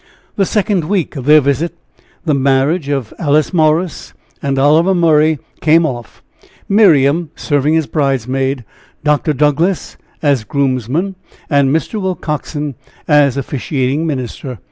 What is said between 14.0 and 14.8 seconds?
minister.